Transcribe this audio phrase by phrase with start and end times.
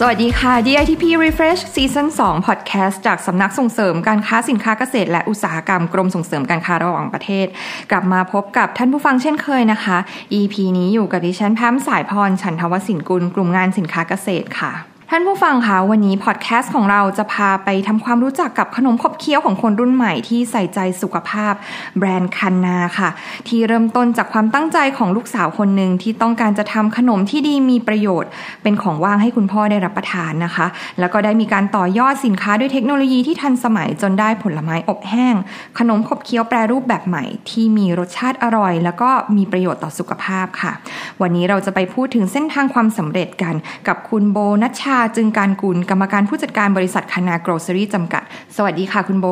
[0.00, 7.46] สวัสดีค่ะ DITP Refresh Season 2 Podcast จากสำนักส่งเสริมการค้าสินค้าเกษตร และอุตสาหกรรมกรมส่งเสริมการค้าระหว่างประเทศ
[7.90, 9.98] กลับมาพบกับท่านผู้ฟังเช่นเคยนะคะ
[10.38, 14.72] EP นี้อยู่กับดิฉันแพมสายพร ฉันทวสินกุลกลุ่มงานสินค้าเกษตรค่ะ
[15.10, 21.54] ท่านผู้ฟังคะวันนี้พอดแคสต์ของเราจะพาไปทำความรู้จักกับขนมขบเคี้ยวของคนรุ่นใหม่ที่ใส่ใจสุขภาพ
[21.98, 23.10] แบรนด์คันนาค่ะ
[23.48, 28.30] ที่เริ่มต้นจากความตั้งใจของลูกสาวคนหนึ่งที่ต้องการจะทำขนมที่ดีมีประโยชน์
[28.62, 30.66] เป็นของว่างให้คุณพ่อได้รับประทานนะคะ
[31.00, 35.34] แล้วก็ได้มีการต่อยอดสินค้าด้วยเทคโนโลยีที่ทันสมัยจนได้ผลไม้อบแห้ง
[35.78, 40.72] ขนมขบเคี้ยวแปรรูปแบบใหม่ ที่มีรสชาติอร่อย แล้วก็มีประโยชน์ต่อสุขภาพค่ะ
[41.20, 43.54] วันนี้เราจะไปพูดถึงเส้นทางความสำเร็จกัน
[43.88, 48.22] กับคุณโบนัชชาจึงการกุลกรรมการผู้จัดการบริษัทคณาโกลเซอรี่จำกัด
[48.56, 49.26] สวัสดีค่ะคุณโบ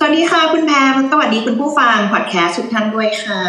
[0.00, 3.40] สวัสดีค่ะคุณแพมสวัสดีคุณผู้ฟังพอดแคสต์ทุกท่านด้วยค่ะ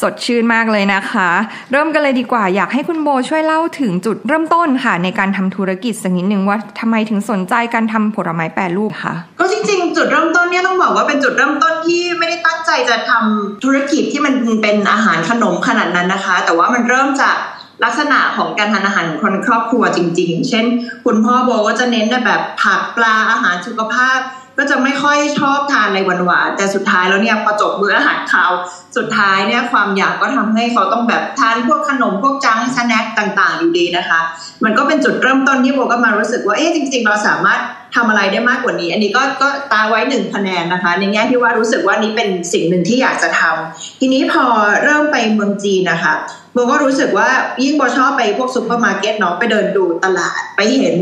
[0.00, 1.28] สดชื่นมากเลยนะคะ
[1.72, 17.36] เริ่มกันเลยดีกว่าอยากให้คุณโบช่วยเล่าถึงจุดเริ่มต้นค่ะ ในการทำธุรกิจสักนิดนึงว่าทำไมถึงสนใจการทำผลไม้แปรรูปคะก็จริงๆ จุดเริ่มต้นเนี่ยต้องบอกว่าเป็นจุดเริ่มต้นที่ไม่ได้ตั้งใจจะทำธุรกิจที่มันเป็นอาหารขนมขนาดนั้นนะคะ แต่ว่ามันเริ่มจาก
[17.84, 20.66] ลักษณะของการทานอาหารของคนครอบครัวจริง ๆ เช่น
[21.04, 24.18] คุณพ่อโบก็จะเน้นในแบบผักปลาอาหารสุขภาพ
[24.58, 28.52] ก็จะไม่ค่อยชอบทานอะไรหวานๆแต่สุดท้ายแล้วเนี่ยพอจบมื้ออาหารคาว
[28.96, 34.20] สุดท้ายเนี่ยความอยากก็ทำให้เขาต้องแบบทานพวกขนมพวกจังสแน็คต่างๆอยู่ดีนะคะ
[34.64, 37.60] มันก็เป็นจุดเริ่มต้นที่โบก็มารู้สึกว่าเอ๊ะจริง ๆ เราสามารถ
[37.94, 44.44] ทำอะไรได้มากกว่านี้ อันนี้ก็ก็ตาไว้หนึ่งคะแนนนะคะ ในแง่ที่ว่ารู้สึกว่านี้เป็นสิ่งหนึ่งที่อยากจะทำทีนี้พอ
[44.82, 46.14] เริ่มไปเมืองจีนนะคะ
[46.54, 47.28] โบก็รู้สึกว่า
[47.62, 50.96] ยิ่งโบชอบไปพวกซูเปอร์มาร์เก็ตเนาะไปเดินดูตลาดไปเห็น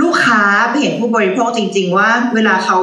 [0.00, 2.78] ลูกค้าไปเห็นผู้บริโภคจริง ๆ ว่าเวลาเขา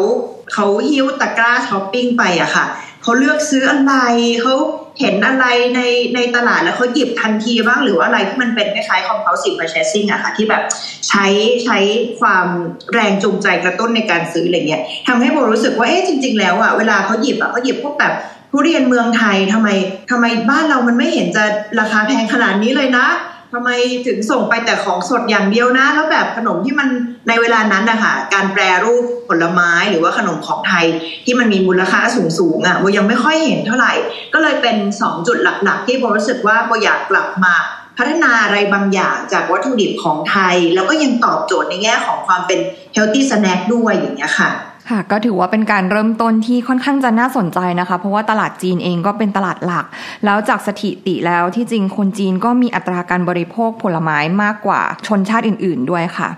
[0.54, 2.66] เขาหิ้วตะกร้าช้อปปิ้งไปอะค่ะ
[3.04, 3.94] เขาเลือกซื้ออะไร
[4.42, 4.56] เขา
[5.00, 5.46] เห็นอะไร
[5.76, 5.82] ใน
[6.16, 10.64] ในตลาดแล้วเขาหยิบทันทีบ้างหรือว่าอะไรที่มันเป็นคล้ายๆ compulsive purchasing อะค่ะที่แบบ
[11.08, 11.26] ใช้
[11.66, 11.78] ใช้
[12.20, 12.48] ความ
[12.94, 18.14] แรงจูงใจกระตุ้นในการซื้ออะไรเงี้ยทำให้โบรู้สึกว่าเอ๊ะจริง ๆ แล้วอะเวลาเขาหยิบอะเขาหยิบพวกแบบ
[18.56, 19.70] ทุเรียนเมืองไทยทำไม
[20.12, 21.44] ทำไมบ้านเรามันไม่เห็นจะ
[21.80, 23.08] ราคาแพงขนาดนี้เลยนะ
[23.54, 23.70] ทำไม
[24.08, 26.88] ถึงส่งไปแต่ของสดอย่างเดียวนะ แล้วแบบขนมที่มัน
[27.28, 30.86] ในเวลานั้นนะคะการแปรรูปผลไม้หรือว่าขนมของไทย
[31.26, 33.94] ที่มันมีมูลค่าสูงสูงอะโบยังไม่ค่อยเห็นเท่าไหร่
[34.34, 37.54] ก็เลยเป็น 2 จุดหลัก ๆ ที่โบรู้สึกว่าโบอยากกลับมา
[37.98, 42.60] พัฒนาอะไรบางอย่างจากวัตถุดิบของไทย แล้วก็ยังตอบโจทย์ในแง่ของความเป็น
[42.96, 44.50] healthy snack ด้วยอย่างเงี้ยค่ะ
[44.90, 49.86] ค่ะก็ถือว่าเป็นการเริ่มต้นที่ค่อนข้างจะน่าสนใจนะคะ เพราะว่าตลาดจีนเองก็เป็นตลาดหลัก
[50.26, 56.30] แล้วจากสถิติแล้วที่จริงคนจีนก็มีอัตราการบริโภคผลไม้มากกว่าชนชาติอื่น ๆ ด้วยค่ะ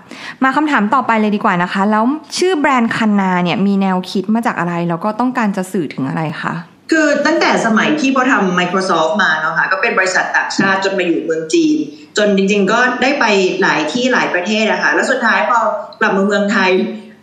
[0.42, 2.04] มาคำถามต่อไปเลยดีกว่านะคะ แล้ว
[2.38, 6.54] ชื่อแบรนด์คันนาเนี่ยมีแนวคิดมาจากอะไร แล้วก็ต้องการจะสื่อถึงอะไรคะ
[6.92, 11.76] คือตั้งแต่สมัยที่พอทำ Microsoft มาเนาะค่ะก็เป็นบริษัทต่างชาติจนมาอยู่เมืองจีน
[12.16, 13.24] จนจริง ๆ ก็ได้ไป
[13.62, 15.58] หลายที่หลายประเทศอะค่ะแล้วสุดท้ายพอ
[16.00, 16.70] กลับมาเมืองไทย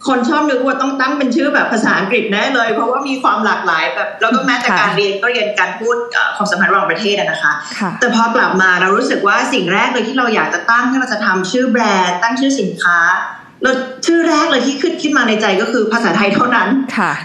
[0.07, 5.95] คนชอบนึกว่าต้องตั้งเป็นชื่อแบบภาษาอังกฤษแน่เลย เพราะว่ามีความหลากหลายแบบแล้วก็แม้แต่การเรียนก็เรียนการพูด
[6.35, 7.53] ความสัมพันธ์ระหว่างประเทศนะคะ
[7.99, 12.99] แต่พอกลับมาเรารู้สึกว่าสิ่งแรกเลยที่เราอยากจะตั้งถ้าเราจะทำชื่อแบรนด์ตั้งชื่อสินค้า
[13.63, 13.71] เรา
[14.05, 16.67] ชื่อแรกเลยที่ขึ้นขึ้นมาในใจก็คือภาษาไทยเท่านั้น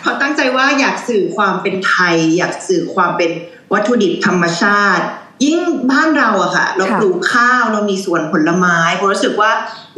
[0.00, 3.30] เพราะตั้งใจว่าอยากสื่อความเป็นไทย อยากสื่อความเป็น
[3.72, 5.04] วัตถุดิบธรรมชาติ
[5.44, 5.58] ยิ่ง
[5.90, 9.52] บ้านเราอะค่ะ เราปลูกข้าวเรามีสวนผลไม้ผมรู้สึกว่า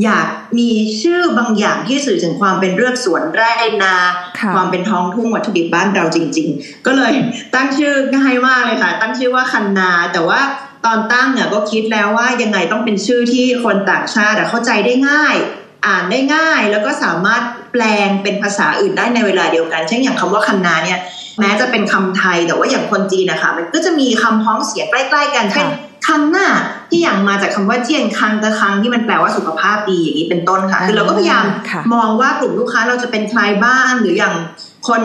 [0.04, 0.26] อยาก
[0.58, 0.70] มี
[1.02, 3.50] ชื่อบางอย่างที่สื่อถึงความเป็นเรื่องสวนไร่
[3.82, 3.94] นา
[4.54, 7.12] ความเป็นท้องทุ่งวัตถุดิบบ้านเราจริง ๆ ก็เลย
[7.54, 10.40] ตั้งชื่อง่ายมากเลยค่ะ ตั้งชื่อว่าคันนา แต่ว่า
[10.86, 15.36] ตอนตั้งเนี่ยก็คิดแล้วว่ายังไงต้องเป็นชื่อที่คนต่างชาติเข้าใจได้ง่าย
[15.86, 17.42] อ่านได้ง่ายแล้วก็สามารถ
[17.72, 20.98] แปลงเป็นภาษาอื่นได้ในเวลาเดียวกัน เช่นอย่างคำว่าคันนาเนี่ย
[21.40, 25.68] แม้จะเป็นคำไทยแต่ว่าอย่างคนจีนนะคะมันก็จะมีคำพ้องเสียงใกล้ๆกันเช่น
[26.06, 26.46] คังหน้า
[26.90, 31.44] ที่อย่างมาจากคำว่าเจียนคังตะคังที่มันแปลว่าสุขภาพดีอย่างนี้เป็นต้นค่ะคือเราก็พยายาม
[31.94, 34.34] มองว่ากลุ่มลูกค้าเราจะเป็นใครบ้างหรืออย่าง
[34.88, 35.02] คน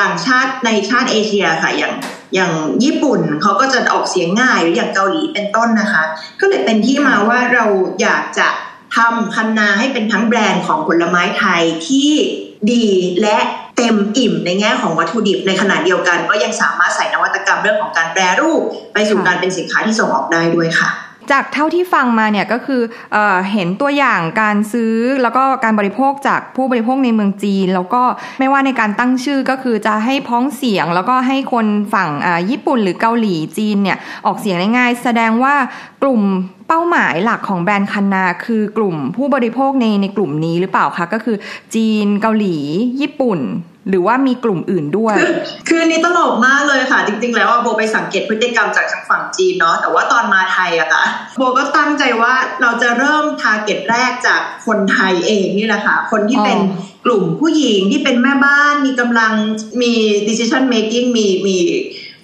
[0.00, 1.92] ต่างชาติในชาติเอเชียค่ะอย่าง
[2.34, 2.52] อย่าง
[2.84, 6.02] ญี่ปุ่นเขาก็จะออกเสียงง่ายหรืออย่างเกาหลีเป็นต้นนะคะ
[6.40, 7.64] ก็เลยเป็นที่มาว่าเรา
[8.02, 8.48] อยากจะ
[8.96, 12.10] ทำคันนาให้เป็นทั้งแบรนด์ของผลไม้ไทยที่
[12.72, 12.86] ดี
[13.22, 13.38] และ
[13.76, 18.62] เต็มอิ่มในแง่ของวัตถุดิบในขณะเดียวกัน ก็ยังสามารถใส่นวัตกรรมเรื่องของการแปรรูป
[18.92, 20.90] ไปสู่การเป็นสินค้าที่ส่งออกได้ด้วยค่ะ
[21.32, 22.82] จากเท่าที่ฟังมาเนี่ยก็คือ
[23.12, 23.16] เอ
[23.52, 28.02] เห็นตัวอย่างการซื้อแล้วก็การบริโภคจากผู้บริโภคในเมืองจีน แล้วก็
[28.38, 32.10] ไม่ว่าในการตั้งชื่อก็คือจะให้พ้องเสียง แล้วก็ให้คนฝั่ง
[32.50, 35.54] ญี่ปุ่นหรือเกาหลีจีนเนี่ยออกเสียงง่ายๆแสดงว่า
[36.02, 36.22] กลุ่ม
[36.68, 41.36] เป้าหมายหลักของแบรนด์คันนา คือกลุ่มผู้บริโภคในในกลุ่มนี้หรือเปล่าคะก็คือ
[41.74, 42.56] จีนเกาหลี
[43.00, 43.40] ญี่ปุ่น
[43.88, 45.16] หรือว่ามีกลุ่มอื่นด้วย
[45.68, 51.04] คือนี่ตลกมากเลยค่ะ จริง ๆ แล้วโบไปสังเกตพฤติกรรมจากทางฝั่งจีนเนาะแต่ว่าตอนมาไทยอะค่ะ
[51.38, 56.58] โบก็ตั้งใจว่าเราจะเริ่ม target แรกจากคนไทยเองนี่แหละค่ะ คนที่เป็น
[57.04, 59.32] กลุ่มผู้หญิงที่เป็นแม่บ้านมีกำลัง
[59.82, 59.92] มี
[60.28, 61.58] decision making มีมี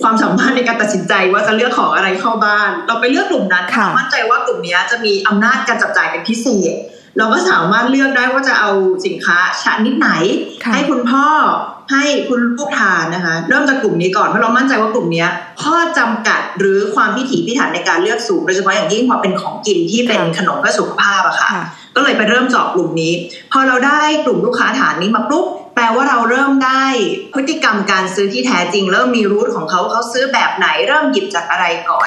[0.03, 3.65] ความสามารถในการตัดสินใจว่าจะเลือกของอะไรเข้าบ้าน เราไปเลือกกลุ่มนั้น
[3.99, 6.75] มั่นใจว่ากลุ่มนี้จะมีอำนาจการจับจ่ายเป็นพิเศษ
[7.19, 8.71] เราก็สามารถเลือกได้ว่าจะเอา
[9.07, 10.11] สินค้าชนิดไหน
[10.75, 11.27] ให้คุณพ่อ
[11.93, 15.27] ให้คุณลูกทานนะคะ เริ่มจากกลุ่มนี้ก่อนเพราะเรามั่นใจว่ากลุ่มนี้
[15.63, 21.51] ข้อจำกัดหรือความพิถีพิถันในการเลือกสูงโดยเฉพาะอย่างยิ่งพอเป็นของกินที่เป็นขนมเพื่อสุขภาพอะค่ะ
[21.97, 23.13] ก็เลยไปเริ่มเจาะกลุ่มนี้
[23.53, 25.47] พอเราได้กลุ่มลูกค้าฐานนี้มาปุ๊บ
[25.81, 26.85] แปลว่าเราเริ่มได้
[27.35, 32.07] พฤติกรรมการซื้อที่แท้จริง เริ่มมีรูทของเขาเขาซื้อแบบไหนเริ่มหยิบจากอะไรก่อน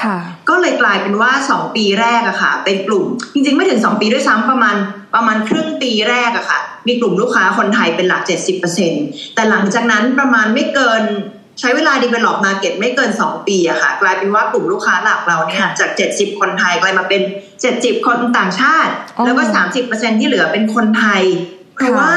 [0.49, 4.75] ก็เลยกลายเป็นว่า 2 ปีแรกอะค่ะ เป็นกลุ่ม จริงๆไม่ถึง 2 ปีด้วยซ้ำประมาณ
[5.15, 8.21] ประมาณครึ่งปีแรกอะค่ะ มีกลุ่มลูกค้าคนไทยเป็นหลัก
[8.79, 11.03] 70%แต่หลังจากนั้นประมาณไม่เกิน
[11.59, 17.21] ใช้เวลา develop market ไม่เกิน 2 ปีอะค่ะ กลายเป็นว่ากลุ่มลูกค้าหลักเราเนี่ยจาก 70 คนไทยกลายมาเป็น
[17.63, 18.91] 70 คนต่างชาติ
[19.25, 19.43] แล้วก็
[19.81, 21.23] 30%ที่เหลือเป็นคนไทย
[21.75, 22.13] เพราะว่า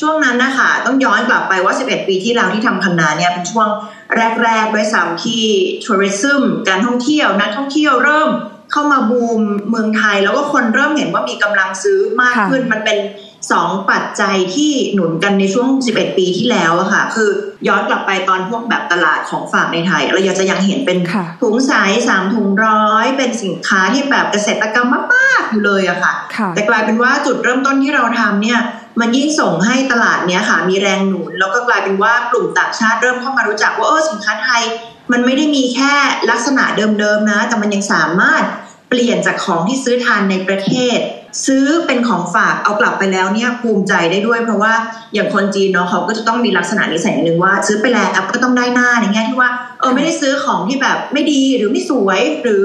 [0.00, 3.68] ช่วงนั้นนะคะต้องย้อนกลับไปว่า 11 ปีที่แล้วที่ทำคณะเนี่ยเป็นช่วง
[4.42, 5.42] แรกๆด้วยซ้ำที่
[5.84, 8.30] ทัวริซึมการท่องเที่ยวนักท่องเที่ยวเริ่ม
[8.72, 12.98] เข้ามาบูมเมืองไทย แล้วก็คนเริ่มเห็นว่ามีกำลังซื้อมากขึ้นมันเป็น
[13.52, 17.30] สองปัจจัยที่หนุนกันในช่วง 11 ปีที่แล้วอะค่ะ คือ
[17.68, 20.98] ย้อนกลับไปตอนพวกแบบตลาดของฝากในไทย เราอยากจะยังเห็นเป็น
[21.42, 21.72] ถุงใส
[22.08, 26.14] สามถุงร้อยเป็นสินค้าที่แบบเกษตรกรรมมากๆอยู่เลยอะค่ะ
[26.54, 28.60] แต่กลายเป็นว่าจุดเริ่มต้นที่เราทำเนี่ย
[29.00, 34.62] มันยิ่งส่งให้ตลาดเนี้ยค่ะมีแรงหนุน แล้วก็กลายเป็นว่ากลุ่มต่างชาติเริ่มเข้ามารู้จักว่าเออสินค้าไทย
[35.12, 35.94] มันไม่ได้มีแค่
[36.30, 38.42] ลักษณะเดิมๆนะ แต่มันยังสามารถ
[38.88, 40.98] เปลี่ยนจากของที่ซื้อทานในประเทศ
[41.46, 44.72] ซื้อเป็นของฝากเอากลับไปแล้วเนี่ยภูมิใจได้ด้วย เพราะว่า
[45.14, 49.50] อย่างคนจีนเนาะเขาก็จะต้องมีลักษณะนิสัยหนึ่งว่า ซื้อไปแล้วก็ต้องได้หน้าในแง่ที่ว่า
[49.80, 52.64] เออไม่ได้ซื้อของที่แบบไม่ดีหรือไม่สวยหรือ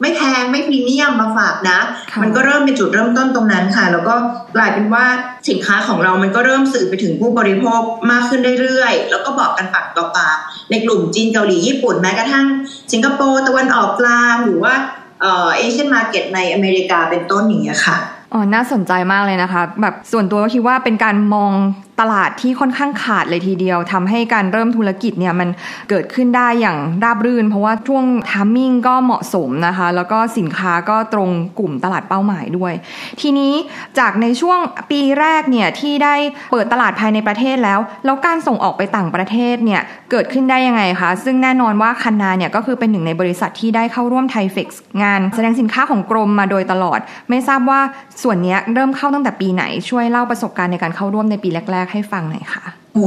[0.00, 1.78] ไม่แพงไม่พรีเมียมมาฝากนะ
[2.22, 4.14] มันก็เริ่มเป็นจุดเริ่มต้นตรงนั้นค่ะ แล้วก็
[4.56, 5.04] กลายเป็นว่า
[5.48, 10.36] สินค้าของเรามันก็เริ่มสื่อไปถึงผู้บริโภคมากขึ้นเรื่อยๆ แล้วก็บอกกันปากต่อปาก
[10.70, 12.46] ในกลุ่มจีนเกาหลีญี่ปุ่นแม้กระทั่ง
[12.92, 14.74] สิงคโปร์ตะวันออกกลางหรือว่า
[15.20, 17.96] Asian market ในอเมริกาเป็นต้นอย่างเงี้ยค่ะ
[18.32, 21.52] อ๋อ น่าสนใจมากเลยนะคะ แบบส่วนตัวก็คิดว่าเป็นการมอง
[22.00, 25.48] ตลาดที่ค่อนข้างขาดเลยทีเดียวทำให้การเริ่มธุรกิจเนี่ยมัน
[25.90, 32.72] เกิดขึ้นได้อย่างราบรื่น เพราะว่าช่วงทามมิ่งก็เหมาะสมนะคะ แล้วก็สินค้าก็ตรงกลุ่มตลาดเป้าหมายด้วย
[33.20, 33.52] ทีนี้
[33.98, 34.58] จากในช่วง
[34.90, 36.14] ปีแรกเนี่ยที่ได้
[36.52, 46.98] เปิดตลาดภายในประเทศแล้ว แล้วการส่งออกไปต่างประเทศเนี่ยเกิดขึ้นได้ยังไงคะ ซึ่งแน่นอนว่าคันนาเนี่ยก็คือเป็นหนึ่งในบริษัทที่ได้เข้าร่วมไทเฟกซ์งานแสดงสินค้าของกรมมาโดยตลอด
[47.30, 47.80] ไม่ทราบว่า
[48.22, 53.04] ส่วนนี้เริ่มเข้าตั้งแต่ปีไหนช่วยเล่าประสบการณ์ในการเข้าร่วมในปีแรกๆให้ฟังหน่อยค่ะโห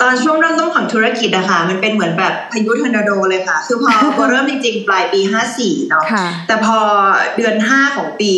[0.00, 5.20] ตอนช่วงเริ่มต้นของธุรกิจอะค่ะมันเป็นเหมือนแบบพายุทอร์นาโดเลยค่ะ คือพอพอเริ่มจริงๆ ปลายปี
[5.54, 6.04] 54 เนาะ
[6.46, 6.78] แต่พอ
[7.36, 8.32] เดือน 5 ของปี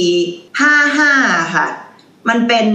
[0.54, 1.66] 55 ค่ะ
[2.28, 2.66] มันเป็น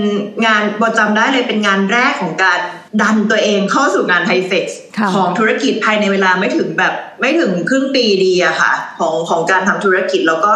[0.45, 2.59] งานโบจำได้เลยเป็นงานแรกของการ
[3.01, 4.79] ดันตัวเองเข้าสู่งาน THAIFEX
[5.15, 10.53] ของธุรกิจภายในเวลาไม่ถึงแบบไม่ถึงครึ่งปีดีอะค่ะ ของของการทำธุรกิจแล้วก็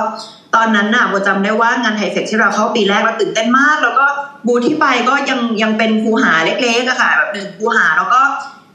[0.55, 4.05] ตอนนั้นน่ะโบจำได้ว่างาน THAIFEX ที่เราเข้าปีแรกเราตื่นเต้นมาก แล้วก็
[4.46, 8.22] บูธที่ไปก็ยังยังเป็นคูหาเล็กๆอะค่ะแบบหนึ่งคูหาแล้วก็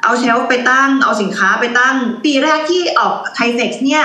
[0.03, 4.05] เอา shelf ไปตั้ง เอาสินค้าไปตั้ง ปีแรกที่ออก THAIFEX เนี่ย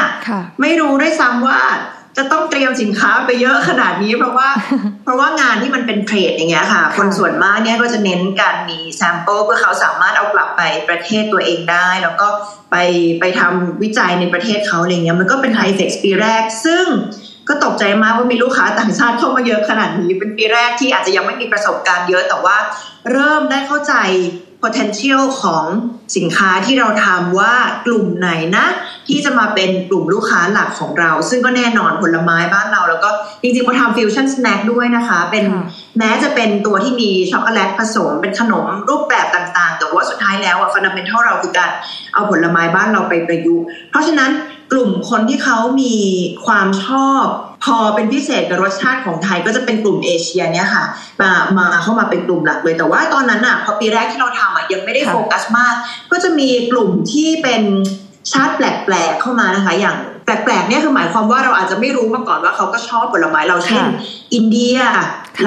[0.61, 1.61] ไม่รู้ด้วยซ้ำว่า
[2.17, 4.49] จะต้องเตรียมสินค้าไปเยอะขนาดนี้เพราะว่า
[5.03, 12.27] เพราะว่างานที่มันเป็น trade อย่างเงี้ยค่ะ คนส่วนมากเนี่ยก็จะเน้นการมี sample เพื่อเขาสามารถเอากลับไปประเทศตัวเองได้ แล้วก็
[12.71, 12.75] ไป
[13.19, 16.85] ไปทำวิจัยในประเทศเขาอะไรเงี้ยมันก็เป็น THAIFEX ปีแรก ซึ่ง
[17.47, 22.57] ก็ตกใจมากว่ามีลูกค้าต่างชาติเข้ามาเยอะขนาดนี้ เป็นปีแรกที่อาจจะยังไม่มีประสบการณ์เยอะแต่ว่า
[23.11, 23.93] เริ่มได้เข้าใจ
[24.63, 25.65] potential ของ
[26.17, 27.53] สินค้าที่เราทำว่า
[27.85, 28.65] กลุ่มไหนนะ
[29.07, 33.09] ที่จะมาเป็นกลุ่มลูกค้าหลักของเรา ซึ่งก็แน่นอนผลไม้บ้านเรา แล้วก็
[33.41, 35.45] จริงๆมาทำ fusion snack ด้วยนะคะ เป็น
[35.97, 41.71] แม้จะเป็นตัวที่มีช็อกโกแลตผสม เป็นขนมรูปแบบต่างๆ แต่ว่าสุดท้ายแล้วอะ fundamental เราคือการ
[42.13, 44.31] เอาผลไม้บ้านเราไปประยุกต์เพราะฉะนั้น
[44.71, 45.95] กลุ่มคนที่เขามี
[46.45, 47.25] ความชอบ
[47.63, 50.85] พอเป็นพิเศษกับรสชาติของไทยก็จะเป็นกลุ่มเอเชียเนี่ยค่ะ
[51.21, 55.73] มามาเข้ามาเป็นกลุ่มหลักเลย แต่ว่าตอนนั้นอะพอปีแรกที่เราทำอะยังไม่ได้โฟกัสมาก
[56.11, 57.61] ก็จะมีกลุ่มที่เป็น
[58.31, 59.97] ชาติแปลกๆเข้ามานะคะ อย่าง
[60.27, 63.83] แปลกๆเนี่ยคือหมายความว่าเราอาจจะไม่รู้มาก่อนว่าเขาก็ชอบผลไม้เราเช่น
[64.33, 64.77] อินเดีย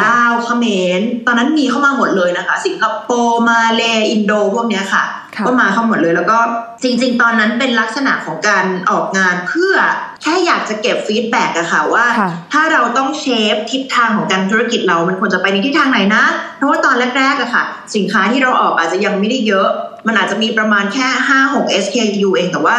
[0.03, 0.65] ลาวเขม
[0.99, 5.05] รตอนนั้นมีเข้ามาหมดเลยนะคะ สิงคโปร์มาเลอินโดพวกเนี้ยค่ะ
[5.47, 6.39] ก็มาเข้าหมดเลยแล้วก็
[6.83, 9.75] จริง ๆ ตอนนั้นเป็นลักษณะของการออกงานเพื่อ
[10.23, 12.07] แค่อยากจะเก็บ feedback อะค่ะว่า
[12.53, 16.25] ถ้าเราต้อง shape ทิศทางของการธุรกิจเรามันควรจะไปในทิศทางไหนนะ
[16.57, 17.63] เพราะว่าตอนแรกๆอะค่ะ
[17.97, 19.69] สินค้าที่เราออกอาจจะยังไม่ได้เยอะ
[20.07, 21.09] มันอาจจะมีประมาณแค่
[21.45, 22.77] 5-6 SKU เอง แต่ว่า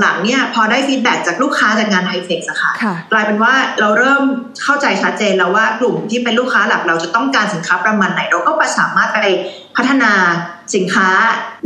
[0.00, 2.72] หลังๆเนี่ยพอได้ feedback จากลูกค้าจากงานไฮเฟกอะค่ะ
[3.12, 4.22] กลายเป็นว่าเราเริ่ม
[4.62, 9.18] เข้าใจชัดเจนแล้วว่ากลุ่มที่เป็นลูกค้าหลักเราจะต้องการสินค้าประมาณไหน เราก็สามารถไป
[9.76, 10.12] พัฒนา
[10.74, 11.08] สินค้า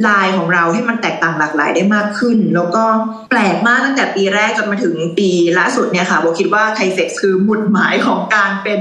[0.08, 2.84] ลายของเราให้มันแตกต่างหลากหลายได้มากขึ้น แล้วก็
[3.30, 8.80] แปลกมากตั้งแต่ปีแรกจนมาถึงปีล่าสุดเนี่ยค่ะโบคิดว่า THAIFEX คือหมุดหมายของการเป็น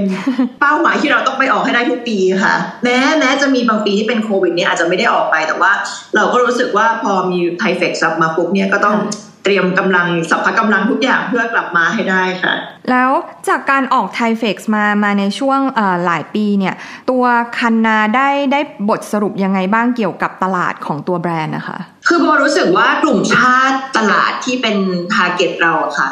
[0.60, 2.54] เป้าหมายที่เราต้องไปออกให้ได้ทุกปีค่ะ
[2.84, 5.72] แม้แม้จะมีบางปีที่เป็นโควิดเนี่ยอาจจะไม่ได้ออกไปแต่ว่า
[6.16, 8.98] เราก็รู้สึกว่าพอมี THAIFEX กลับมาปุ๊บเนี่ยก็ต้อง
[9.44, 12.54] เตรียมกำลังสรรพกำลังทุกอย่างเพื่อกลับมาให้ได้ค่ะ
[12.92, 13.12] แล้ว
[13.48, 15.60] จากการออก THAIFEX มามาในช่วง
[16.06, 16.76] หลายปีเนี่ย
[17.10, 17.24] ตัว
[17.60, 18.60] คันนาได้ได้
[18.90, 24.78] บทสรุปยังไงบ้างเกี่ยวกับตลาดของตัวแบรนด์นะคะ คือโบรู้สึกว่ากลุ่มชาติตลาดที่เป็น
[25.14, 26.10] target เราค่ะ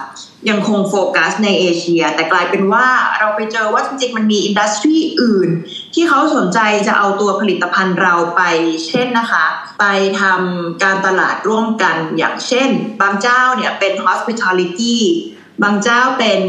[0.49, 2.87] ยังคงโฟกัสในเอเชีย แต่กลายเป็นว่า
[3.19, 5.49] เราไปเจอว่าจริงๆ มันมี industry อื่น
[5.93, 8.41] ที่เขาสนใจจะเอาตัวผลิตภัณฑ์เราไป
[8.87, 9.45] เช่นนะคะ
[9.79, 9.85] ไป
[10.21, 12.69] ทำการตลาดร่วมกันอย่างเช่น
[13.01, 14.97] บางเจ้าเนี่ยเป็น hospitality
[15.63, 16.41] บางเจ้าเป็น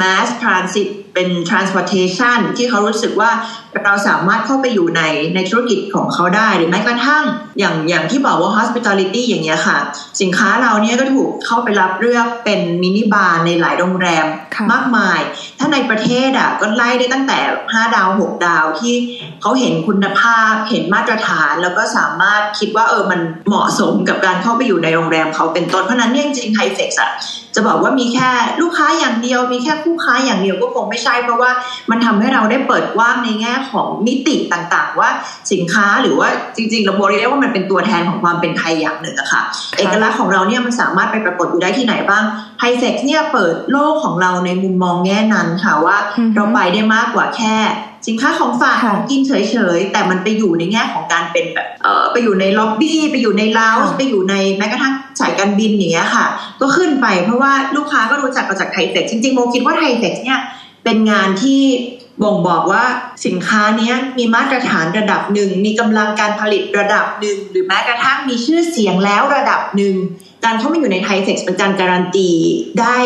[0.00, 3.30] mass transit เป็น transportation ที่เขารู้สึกว่า
[3.84, 5.02] เราสามารถเข้าไปอยู่ใน
[5.34, 7.24] ในธุรกิจของเขาได้ หรือแม้กระทั่ง
[7.58, 9.78] อย่างอย่างที่บอกว่า hospitality อย่างเงี้ยค่ะ
[10.20, 14.26] สินค้าเราเนี่ยก็ถูกเข้าไปรับเลือกเป็นมินิบาร์ในหลายโรงแรม
[14.72, 15.20] มากมาย
[15.58, 17.38] ถ้าในประเทศอะก็ไล่ได้ตั้งแต่
[17.70, 18.94] 5 ดาว 6 ดาวที่
[19.40, 27.10] เขาเห็นคุณภาพเห็นมาตรฐานแล้วก็สามารถคิดว่าเออมันเหมาะสมกับการเข้าไปอยู่ในโรงแรมเขาเป็นต้นเพราะนั้นเนี่ยจริงๆไฮเฟกซ์อะ
[27.54, 28.30] จะบอกว่ามีแค่
[28.60, 31.50] ลูกค้าอย่างเดียว มีแค่คู่ค้าอย่างเดียวก็คงไม่ใช่เพราะว่า
[31.90, 35.10] มันทำให้เราได้เปิดกว้างในแง่ของมิติต่างๆ ว่า
[35.52, 39.42] สินค้าหรือว่าจริงๆเราบอกได้ว่ามันเป็นตัวแทนของความเป็นไทยอย่างหนึ่งอะค่ะ
[39.78, 42.24] เอกลักษณ์ของเราเนี่ยมันสามารถไปปรากฏอยู่ได้ที่ไหนบ้าง
[42.60, 45.96] ไฮเซ็กเนี่ยเปิดโลกของเราในมุมมองแง่นั้นค่ะว่า
[46.34, 47.56] เราไปได้มากกว่าแค่
[48.08, 49.32] สินค้าของฝากของกินเฉ
[49.76, 56.26] ยๆ แต่มันไปอยู่ในแง่ของการเป็นแบบเออไปอยู่ในล็อบบี้ ไปอยู่ในลาวไปอยู่ในแม้กระทั่งสายการบินอย่างเงี้ยค่ะ
[56.60, 60.40] ก็ขึ้นไปเพราะว่าลูกค้าก็รู้จักมาจาก THAIFEX จริงๆโบคิดว่า THAIFEX เนี่ย
[60.84, 61.62] เป็นงานที่
[62.22, 62.84] บ่งบอกว่า
[63.26, 69.94] สินค้านี้มีมาตรฐานระดับหนึ่ง มีกำลังการผลิตระดับหนึ่ง หรือแม้กระทั่งมีชื่อเสียงแล้วระดับหนึ่ง
[70.44, 72.30] การเข้ามาอยู่ใน THAIFEX เป็นการการันตี
[72.80, 72.96] ได้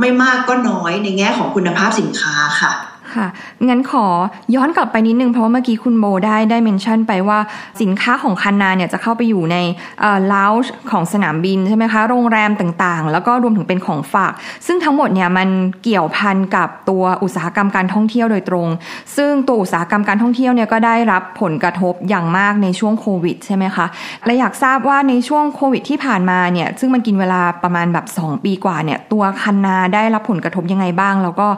[0.00, 2.72] ไม่มากก็น้อยในแง่ของคุณภาพสินค้าค่ะ
[3.14, 3.26] ค่ะ
[3.68, 4.06] งั้นขอ
[4.54, 7.38] ย้อนกลับไปนิดนึง เพราะว่าเมื่อกี้คุณโบได้ได้เมนชั่นไปว่า
[7.80, 9.56] สินค้าของคันนาเนี่ยจะเข้าไปอยู่ใน
[10.00, 14.32] เลาวช์ของสนามบินใช่ไหมคะ โรงแรมต่างๆ แล้วก็รวมถึงเป็นของฝาก
[14.66, 15.48] ซึ่งทั้งหมดเนี่ยมัน
[15.82, 18.68] เกี่ยวพันกับตัวอุตสาหกรรมการท่องเที่ยวโดยตรง
[19.16, 23.86] ซึ่งตัวอุตสาหกรรมการท่องเที่ยวเนี่ยก็ได้รับผลกระทบอย่างมากในช่วงโควิดใช่ไหมคะ
[24.24, 31.48] และอยากทราบว่าในช่วงโควิดที่ผ่านมาเนี่ยซึ่งมันกินเวลาประมาณแบบ 2 ปีกว่าเนี่ยตัวคันนาได้รับผลกระทบยังไงบ้าง แล้วก็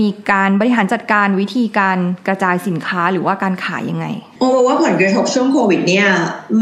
[0.00, 4.06] มีการบริหารจัดการวิธีการกระจายสินค้าหรือว่าการขายยังไง
[4.40, 6.08] โอ้ว่าผลกระทบช่วงโควิดเนี่ย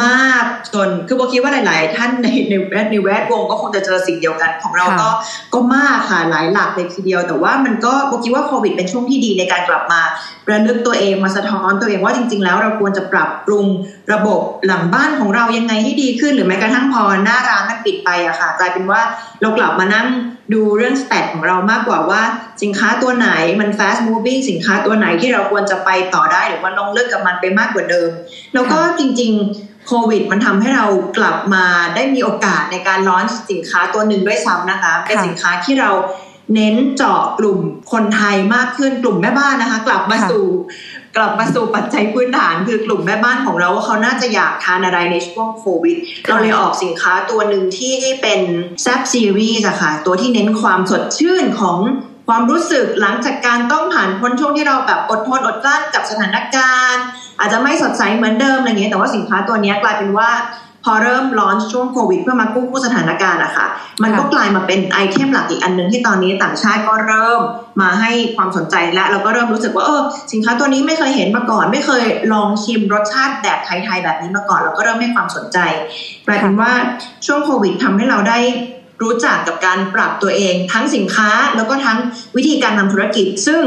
[0.04, 0.44] มาก
[0.74, 5.08] จนคือโบคิดว่าหลาย ๆ ท่านในในแวดในแวดวงก็คงจะเจอสิ่งเดียวกันของเราก็
[5.54, 10.00] ก็มากค่ะหลายหลักเลยทีเดียว แต่ว่ามันก็โบคิดว่าโควิดเป็นช่วงที่ดีในการกลับมา
[10.50, 13.66] ระลึกตัวเองมาสะท้อนตัวเองว่าจริง ๆ แล้วเราควรจะปรับปรุง
[14.12, 19.00] ระบบหลังบ้านของเรายังไงให้ดีขึ้น หรือแม้กระทั่งพอหน้าร้านมันปิดไปอะค่ะกลายเป็นว่า
[19.40, 20.06] เรากลับมานั่ง
[20.54, 22.22] ดูเรื่องสเตตของเรามากกว่าว่า
[22.62, 23.30] สินค้าตัวไหน
[23.60, 28.10] มัน fast moving สินค้าตัวไหนที่เราควรจะไปต่อได้หรือว่าลงเลิกกับมันไปมากกว่าเดิม
[28.54, 30.86] แล้วก็จริง ๆ โควิด มันทำให้เรา
[31.18, 35.90] กลับมาได้มีโอกาสในการล้อนสินค้าตัวหนึ่งด้วยซ้ำนะคะ เป็นสินค้าที่เรา
[36.54, 37.58] เน้นเจาะกลุ่ม
[37.92, 40.44] คนไทยมากขึ้นกลุ่มแม่บ้านนะคะ กลับมาสู่
[41.16, 45.96] กลับมาสู่ปัจจัยพื้นฐานคือกลุ่มแม่บ้านของเราว่าเขาน่าจะอยากทานอะไรในช่วงโควิด
[46.28, 48.40] เราเลยออกสินค้าตัวหนึ่งที่เป็น
[48.82, 51.78] แซบซีรีส์อะค่ะ ตัวที่เน้นความสดชื่นของ
[52.28, 57.02] ความรู้สึกหลังจากการต้องผ่านพ้นช่วงที่เราแบบอดทนอดกลั้นกับสถานการณ์
[57.38, 60.30] อาจจะไม่สดใสเหมือนเดิมอะไรเงี้ยแต่ว่าสินค้าตัวนี้กลายเป็นว่า
[60.84, 63.66] พอเริ่มร้อนช่วงโควิดเพื่อมากู้กู้สถานการณ์อะค่ะ
[64.02, 67.40] มันก็กลายมาเป็นไอเทมหลักอีกอันหนึ่งที่ตอนนี้ต่างชาติก็เริ่ม
[67.80, 75.58] มาให้ความสนใจและเราก็เริ่มรู้สึกว่าเออสินค้าตัวนี้ไม่เคยเห็นมาก่อน ไม่เคยลองชิมรสชาติแบบไทยๆแบบนี้มาก่อนเราก็เริ่มให้ความสนใจ
[76.26, 76.72] กลายเป็นว่า
[77.26, 78.38] ช่วงโควิดทำให้เราได้
[79.02, 81.98] รู้จักกับการปรับตัวเอง ทั้งสินค้าแล้วก็ทั้ง
[82.36, 83.60] วิธีการทำธุรกิจ ซึ่ง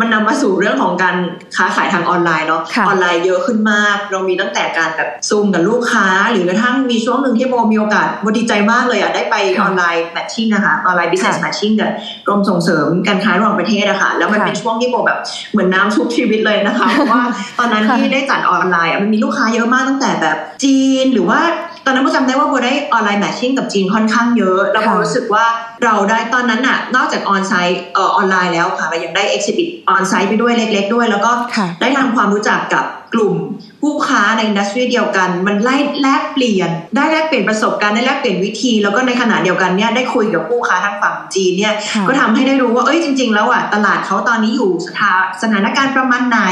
[0.00, 1.16] มันนำมาสู่เรื่องของการ
[1.56, 11.90] ค้าขายทางออนไลน์เนาะค่ะออนไลน์เยอะขึ้นมาก เรามีตั้งแต่การแบบซูมกับลูกค้า หรือกระทั่งมีช่วงหนึ่งที่โบมีโอกาสโบดีใจมากเลยอะได้ไปอค่ะอนไลน์แมทชิ่งนะคะออนไลน์ business ค่ะ matching กับ
[12.26, 15.18] กรมส่งเสริมการค้าระหว่างประเทศอะค่ะแล้วมันค่ะเป็นช่วงที่โบแบบ
[15.52, 17.22] เหมือนน้ำชุบชีวิตเลยนะคะเพราะว่า
[17.58, 21.40] ตอนนั้นค่ะที่ได้จัดออนไลน์อะมันมีลูกค้าเยอะมากตั้งแต่แบบจีนหรือว่า
[21.86, 25.44] ตอนนั้นโบจำได้ว่าโบได้ online matching กับจีนค่อนข้างเยอะแล้วโบค่ะรู้สึกว่า
[25.84, 33.36] เราได้ตอนนั้นอะนอกจาก onsite เอ่อออนไลน์แล้วค่ะเรายังได้ exhibit onsite ไปด้วยเล็ก ๆ ด้วย แล้วก็ค่ะได้ทำความรู้จักกับกลุ่ม
[33.82, 45.12] ผู้ค้าใน industry เดียวกัน มันได้แลกเปลี่ยน ได้แลกเปลี่ยนประสบการณ์ได้แลกเปลี่ยนวิธี แล้วก็ในขณะเดียวกันเนี่ยได้คุยกับผู้ค้าทางฝั่งจีนเนี่ยค่ะก็ทำให้ได้รู้ว่าเอ้ยจริง ๆ แล้วอะตลาดเขาตอนนี้อยู่สถา
[45.42, 46.42] สถานการณ์ประมาณไหน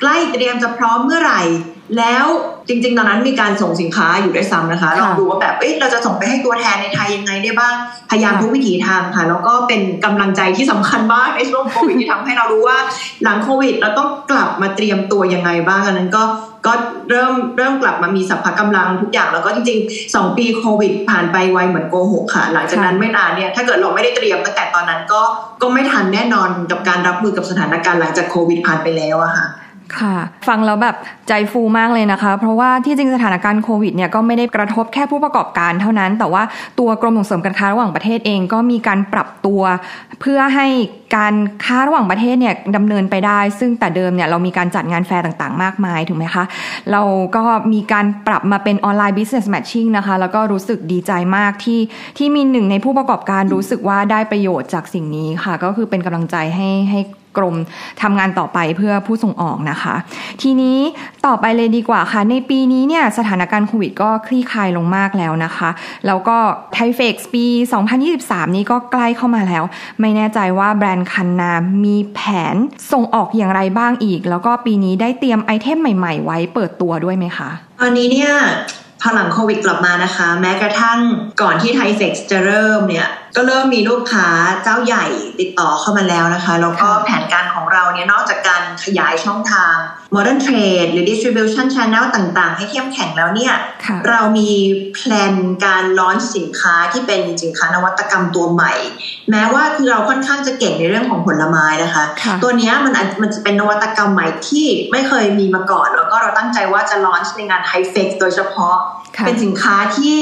[0.00, 1.42] ใกล้เตรียมจะพร้อมเมื่อไหร่
[1.98, 2.26] แล้ว
[2.68, 7.74] จริง ๆ ตอนนั้นมีการส่งสินค้าอยู่ด้วยซ้ำนะคะค่ะลองดูว่าแบบเอ้ยเราจะส่งไปให้ตัวแทนในไทยยังไงได้บ้าง
[8.10, 12.78] พยายามค่ะทุกวิถีทางค่ะ แล้วก็เป็นกำลังใจที่สำคัญมากในช่วงโควิดที่ทำให้เรารู้ว่า
[13.22, 16.22] หลังโควิด เราต้องกลับมาเตรียมตัวยังไงบ้างอันนั้นก็
[16.66, 16.72] ก็
[17.10, 25.22] เริ่มเริ่มกลับมามีสัพพะกำลังทุกอย่างแล้วก็จริงๆ 2 ปีโควิด ผ่านไปไวเหมือนโกหกค่ะ หลังจากนั้นค่ะไม่นานเนี่ยถ้าเกิดเราไม่ได้เตรียมตั้งแต่ตอนนั้นก็
[25.62, 29.46] ก็ไม่ทันแน่นอนกับการรับมือกับสถานการณ์หลังจากโควิดผ่านไปแล้วอะค่ะ
[30.00, 30.16] ค่ะ
[30.48, 30.96] ฟังแล้วแบบ
[31.28, 36.42] ใจฟูมากเลยนะคะ เพราะว่าที่จริงสถานการณ์โควิดเนี่ยก็ไม่ได้กระทบแค่ผู้ประกอบการเท่านั้น แต่ว่า
[36.78, 39.62] ตัวกรมส่งเสริมการค้าระหว่างประเทศเองก็มีการปรับตัว
[40.20, 40.66] เพื่อให้
[41.16, 41.34] การ
[41.64, 46.44] ค้าระหว่างประเทศเนี่ยดำเนินไปได้ ซึ่งแต่เดิมเนี่ยเรามีการจัดงานแฟร์ต่างๆ มากมายถูกไหมคะ
[46.92, 47.02] เรา
[47.36, 51.80] ก็มีการปรับมาเป็นออนไลน์ business matching นะคะ แล้วก็รู้สึกดีใจมากที่
[52.18, 57.00] ที่มีหนึ่งในผู้ประกอบการรู้สึกว่าได้ประโยชน์จากสิ่งนี้ค่ะ ก็คือเป็นกำลังใจให้ให้
[57.36, 57.56] กรม
[58.02, 59.94] ทำงานต่อไปเพื่อผู้ส่งออกนะคะ
[60.42, 60.78] ทีนี้
[61.26, 65.70] ต่อไปเลยดีกว่าค่ะ ในปีนี้เนี่ยสถานการณ์โควิดก็คลี่คลายลงมากแล้วนะคะ
[66.06, 66.36] แล้วก็
[66.72, 67.46] ไทเฟกซ์ปี
[68.00, 69.64] 2023 นี้ก็ใกล้เข้ามาแล้ว
[70.00, 71.52] ไม่แน่ใจว่าแบรนด์คันนา
[71.84, 72.20] มีแผ
[72.54, 72.56] น
[72.92, 78.32] ส่งออกอย่างไรบ้างอีก แล้วก็ปีนี้ได้เตรียมไอเทมใหม่ๆ ไว้เปิดตัวด้วยไหมคะตอนนี้เนี่ย
[79.00, 80.98] พอหลังโควิดกลับมานะคะ แม้กระทั่ง
[81.42, 84.26] ก่อนที่ไทเฟกซ์จะเริ่มเนี่ย ก็เริ่มมีลูกค้า
[84.62, 85.06] เจ้าใหญ่
[85.40, 89.74] ติดต่อเข้ามาแล้วนะคะแล้วก็ค่ะแผนการของเราเนี่ยนอกจากการขยายช่องทาง
[90.14, 94.50] modern trade หรือ distribution channel ต่างๆ ให้เข้มแข็งแล้วเนี่ยค่ะเรามี
[94.94, 95.34] แพลน
[95.64, 98.72] การลอนสินค้าที่เป็นสินค้านวัตกรรมตัวใหม่
[99.30, 108.76] แม้ว่าคือเราค่อนข้างจะเก่งในเรื่องของผลไม้นะคะค่ะตัวเนี้ยมันอาจมันจะเป็นนวัตกรรมใหม่ที่ไม่เคยมีมาก่อน แล้วก็เราตั้งใจว่าจะ launch ในงาน THAIFEX โดยเฉพาะ
[109.16, 110.18] ค่ะเป็นสินค้าที่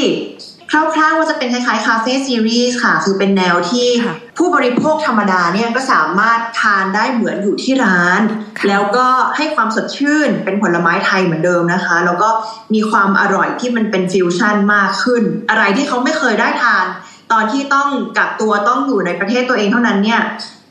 [0.70, 8.20] คร่าวๆว่าจะเป็นคล้ายๆ café series ค่ะ คือเป็นแนวที่ค่ะผู้บริโภคธรรมดาเนี่ยก็สามารถทานได้เหมือนอยู่ที่ร้าน
[8.58, 9.06] ค่ะแล้วก็
[9.36, 12.28] ให้ความสดชื่นเป็นผลไม้ไทยเหมือนเดิมนะคะ แล้วก็
[12.74, 16.84] มีความอร่อยที่มันเป็นฟิวชั่นมากขึ้น อะไรที่เขาไม่เคยได้ทาน
[17.32, 20.20] ตอนที่ต้องกักตัวต้องอยู่ในประเทศตัวเองเท่านั้นเนี่ย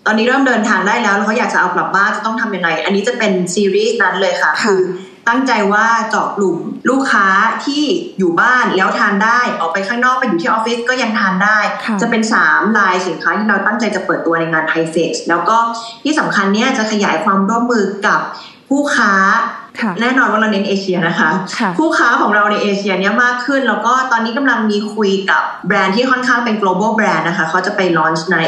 [0.06, 4.82] ตอนนี้เริ่มเดินทางได้แล้วแล้วเขาอยากจะเอากลับบ้านจะต้องทำยังไง อันนี้จะเป็นซีรีส์นั้นเลยค่ะค่ะอ
[5.30, 6.58] ตั้งใจว่าเจาะกลุ่ม
[6.90, 7.28] ลูกค้า
[7.66, 7.84] ที่
[8.18, 15.58] อยู่บ้านแล้วทานได้ออกไปข้างนอกไปอยู่ที่ออฟฟิศก็ยังทานได้ค่ะจะเป็น 3 ลายสินค้าที่เราตั้งใจจะเปิดตัวในงานไทเฟกแล้วก็
[16.04, 18.20] ที่สำคัญเนี่ยจะขยายความร่วมมือกับ
[18.70, 19.59] ผู้ค้าค่ะ
[20.02, 21.30] แน่นอนว่าเราเน้นเอเชียนะคะ
[21.60, 28.40] ค่ะผู้ค้าของเราในเอเชียเนี่ยมากขึ้น แล้วก็ตอนนี้กำลังมีคุยกับแบรนด์ที่ค่อนข้างเป็น global brand นะคะเขาจะไป launch ใน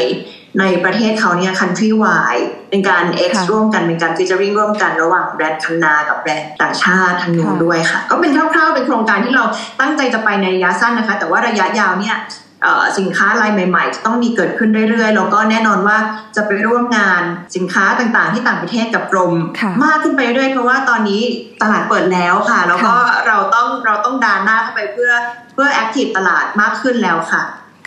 [0.60, 9.46] ในประเทศเขาเนี่ย country wide เป็นการ X ค่ะร่วมกันเป็นการ featuring ร่วมกันระหว่างแบรนด์คันนา กับแบรนด์ต่างชาติทางนู้นค่ะด้วยค่ะ ก็เป็นคร่าวๆเป็นโครงการที่เรา
[9.82, 12.51] ตั้งใจจะไปในระยะสั้นนะคะ แต่ว่าระยะยาวเนี่ยเอ่อ
[13.00, 15.98] สินค้ารายใหม่ๆจะต้องมีเกิดขึ้นเรื่อยๆ แล้วก็แน่นอนว่า
[16.36, 17.22] จะไปร่วมงาน
[17.56, 21.22] สินค้าต่างๆ ที่ต่างประเทศกับกรมค่ะมากขึ้นไปเรื่อยๆเพราะว่าตอนนี้
[21.62, 22.94] ตลาดเปิดแล้วค่ะ แล้วก็
[23.28, 25.12] เราต้องเราต้องดาหน้าเข้าไปเพื่อ
[25.54, 27.44] เพื่อ active ตลาดมากขึ้นแล้วค่ะ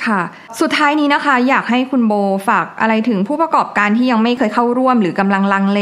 [0.06, 0.20] ค่ะ
[0.60, 2.12] สุดท้ายนี้นะคะอยากให้คุณโบ
[2.48, 5.80] ฝากอะไรถึงผู้ประกอบการที่ยังไม่เคยเข้าร่วมหรือกำลังลังเล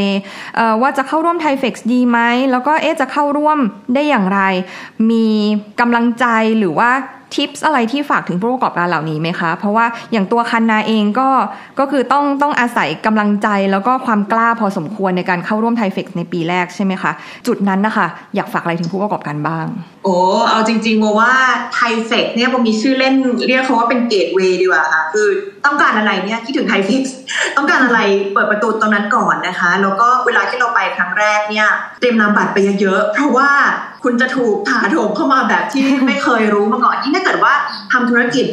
[0.55, 2.19] เอ่อว่าจะเข้าร่วม THAIFEX ดีไหม
[2.51, 3.57] แล้วก็เอ๊ะจะเข้าร่วม
[3.93, 4.41] ได้อย่างไร
[5.11, 5.27] มี
[5.79, 6.25] กำลังใจ
[6.59, 6.91] หรือว่า
[7.35, 11.29] tips อะไรที่ฝากถึงผู้ประกอบการเหล่านี้ไหมคะ เพราะว่าอย่างตัวคันนาเองก็
[11.79, 17.11] ก็คือต้องต้องอาศัยกำลังใจแล้วก็ความกล้าพอสมควรในการเข้าร่วม THAIFEX ในปีแรกใช่ไหมคะ
[17.47, 19.67] จุดนั้นนะคะอยากฝากอะไรถึงผู้ประกอบการบ้าง
[20.03, 20.17] โอ้
[20.49, 21.33] เอาจริงๆว่าว่า
[21.73, 23.15] ไทเฟกเนี่ยผมมีชื่อเล่น
[23.47, 25.27] เรียกเขาว่าเป็นเกตเวย์ดีกว่าค่ะ คือ
[25.65, 27.03] ต้องการอะไรเนี่ยคิดถึงไทเฟก
[27.57, 27.99] ต้องการอะไร
[28.33, 31.67] เปิดประตูตรงนั้นก่อนนะคะ แล้วก็เวลาที่เราไปครั้งแรกเนี่ย
[31.99, 33.49] เตรียมนำบัตรไปเยอะๆเพราะว่า
[34.03, 37.53] คุณจะถูกถาโถมเข้ามาแบบที่ไม่เคยรู้มาก่อนยิ่งถ้าเกิดว่า
[37.91, 38.45] ทำธุรกิจ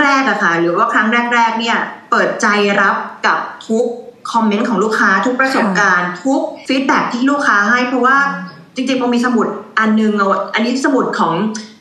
[0.00, 1.76] แรกๆอะค่ะ หรือว่าครั้งแรก ๆ เนี่ย
[2.10, 2.46] เปิดใจ
[2.80, 3.38] รับกับ
[3.68, 3.84] ทุก
[4.32, 8.18] คอมเมนต์ของลูกค้าทุกประสบการณ์ ทุกฟีดแบ็ที่ลูกค้าให้เพราะว่า
[8.78, 9.46] จริงๆผมมีสมุด
[9.78, 11.34] อันนึงเอาอันนี้สมุดของ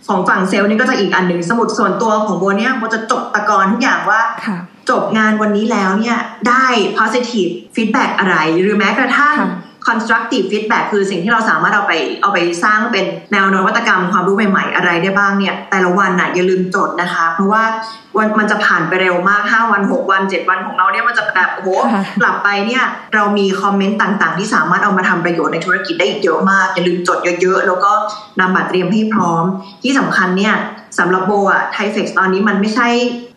[0.07, 4.57] ของฝั่งเซลล์นี่ก็จะอีกอันหนึ่งสมุดส่วนตัวของโบเนี่ยโบจะจบตะกอนทุกอย่างว่าค่ะ
[4.89, 6.65] จบงานวันนี้แล้วเนี่ยได้
[6.97, 9.49] positive feedback อะไร หรือแม้กระทั่งค่ะ
[9.87, 17.63] constructive feedback คือสิ่งที่เราสามารถเอาไปเอาไปสร้างเป็นแนวนวัตกรรมความรู้ใหม่ๆ อะไรได้บ้างเนี่ย แต่ละวันน่ะอย่าลืมจดนะคะ เพราะว่า
[18.17, 22.83] วันมันจะผ่านไปเร็วมาก 5 วัน 6 วัน 7 วันของเราเนี่ยมันจะแบบโอ้โหค่ะกลับไปเนี่ย
[23.15, 27.91] เรามีคอมเมนต์ต่างๆ ที่สามารถเอามาทำประโยชน์ในธุรกิจได้อีกเยอะมาก อย่าลืมจดเยอะๆ แล้วก็
[28.39, 29.43] นำบัตรเตรียมให้พร้อม
[29.83, 30.55] ที่สำคัญเนี่ย
[30.99, 32.87] สำหรับโบอะไทเฟกตอนนี้มันไม่ใช่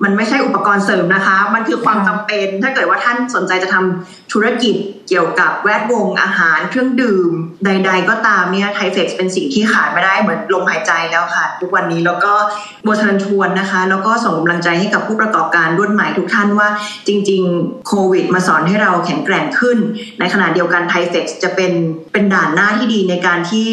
[0.05, 4.75] มันไม่ใช่อุปกรณ์เสริมนะคะ มันคือความค่ะจำเป็น ถ้าเกิดว่าท่านสนใจจะทำธุรกิจ
[5.09, 6.40] เกี่ยวกับแวดวงอาหาร
[6.71, 7.33] เครื่องดื่ม
[7.65, 12.33] ใด ๆ ก็ตามเนี่ยไทเฟกเป็นสิ่งที่ขาดไม่ได้เหมือนลมหายใจแล้วค่ะ ทุกวันนี้แล้วก็
[12.87, 16.69] บเชิญชวนนะคะ แล้วก็ส่งกำลังใจให้กับผู้ประกอบการรุ่นใหม่ทุกท่านว่า
[17.07, 19.79] จริง ๆ โควิด มาสอนให้เราแข็งแกร่งขึ้น
[20.19, 21.73] ในขณะเดียวกันไทเฟกจะเป็น
[22.13, 23.67] เป็นด่านหน้าที่ดีในการที่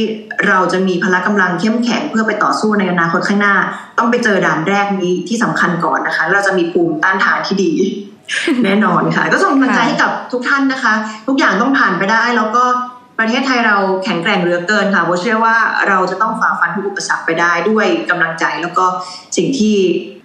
[0.48, 3.56] เราจะมีพละกำลังเข้มแข็งเพื่อไปต่อสู้ในอนาคตข้างหน้า
[3.98, 7.74] ต้องไปเจอด่านแรกนี้ที่สำคัญก่อนนะคะ เราจะมีภูมิต้านทานที่ดี
[8.66, 10.94] แน่นอนค่ะ ก็ส่งกำลังใจให้กับทุกท่านนะคะ
[11.28, 12.64] ทุกอย่างต้องผ่านไปได้ แล้วก็
[13.20, 15.56] ประเทศไทยเราแข็งแกร่งเหลือเกินค่ะโบเชื่อว่า
[15.88, 18.86] เราจะต้องฝ่าฟันทุกอุปสรรคไปได้ด้วยกำลังใจ แล้วก็
[19.38, 19.76] สิ่งที่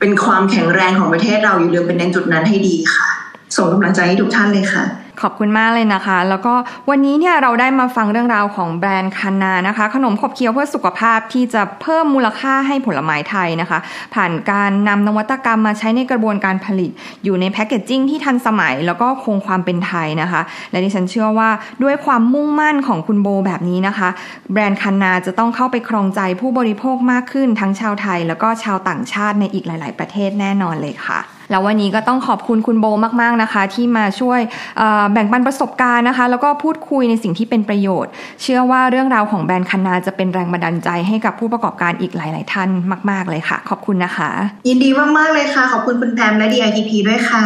[0.00, 3.08] เป็นความแข็งแรงของประเทศเราอยู่เรืมเป็นในจุดนั้นให้ดีค่ะ
[3.56, 4.84] ส่งกำลังใจให้ทุกท่านเลยค่ะ
[5.20, 6.54] ขอบคุณมากเลยนะคะ แล้วก็
[6.90, 13.78] วันนี้เนี่ยเราได้มาฟังเรื่องราวของแบรนด์คานานะคะ ขนมขบเคี้ยวเพื่อสุขภาพที่จะเพิ่มมูลค่าให้ผลไม้ไทยนะคะ
[14.14, 16.90] ผ่านการนำนวัตกรรมมาใช้ในกระบวนการผลิต
[17.24, 21.50] อยู่ในแพคเกจจิ้งที่ทันสมัย แล้วก็คงความเป็นไทยนะคะ และดิฉันเชื่อว่า
[21.82, 24.08] ด้วยความมุ่งมั่นของคุณโบแบบนี้นะคะ
[24.52, 31.20] แบรนด์คานาจะต้องเข้าไปครองใจผู้บริโภคมากขึ้นทั้งชาวไทย แล้วก็ชาวต่างชาติในอีกหลาย ๆ ประเทศแน่นอนเลยค่ะ
[31.52, 32.86] แล้ววันนี้ก็ต้องขอบคุณคุณโบ
[33.20, 34.40] มากๆนะคะ ที่มาช่วย
[34.78, 38.10] เอ่อแบ่งปันประสบการณ์นะคะ แล้วก็พูดคุยในสิ่งที่เป็นประโยชน์
[38.42, 42.68] เชื่อว่าเรื่องราวของแบรนด์คานาจะเป็นแรงบันดาลใจให้กับผู้ประกอบการอีกหลาย ๆ ท่าน
[43.10, 44.30] มาก ๆ เลยค่ะ ขอบคุณนะคะ
[44.68, 44.88] ยินดี
[45.18, 47.44] มาก ๆ เลยค่ะ ขอบคุณคุณแพมและ DITP ด้วยค่ะ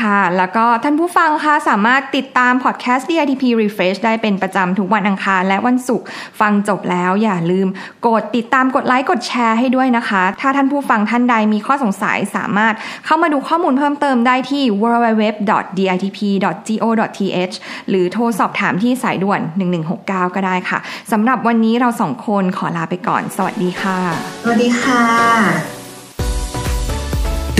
[0.00, 6.06] ค่ะ แล้วก็ท่านผู้ฟังคะสามารถติดตามพอดแคสต์ DITP Refresh ได้เป็นประจำทุกวันอังคารและวันศุกร์
[6.40, 7.68] ฟังจบแล้วอย่าลืม
[8.06, 17.54] กดติดตามกดไลค์กดแชร์ให้ด้วยนะคะ ถ้าท่านผู้ฟังท่านใดมีข้อสงสัยสามารถเข้ามาดูข้อมูลเพิ่มเติมได้ที่ www.ditp.go.th
[17.88, 19.40] หรือโทรสอบถามที่สายด่วน
[19.88, 20.78] 1169 ก็ได้ค่ะ
[21.12, 23.98] สำหรับวันนี้เราสองคนขอลาไปก่อน สวัสดีค่ะ
[24.42, 25.02] สวัสดีค่ะ